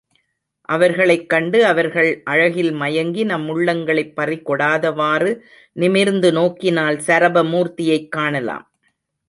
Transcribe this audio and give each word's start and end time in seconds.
அவர்களைக் 0.61 1.29
கண்டு 1.29 1.65
அவர்கள் 1.65 2.21
அழகில் 2.23 2.71
மயங்கி 2.71 3.23
நம் 3.23 3.47
உள்ளங்களைப் 3.47 4.13
பறிகொடாதவாறு 4.17 5.39
நிமிர்ந்து 5.73 6.31
நோக்கினால், 6.31 6.97
சரப 6.97 7.43
மூர்த்தியைக் 7.43 8.07
காணலாம். 8.09 8.71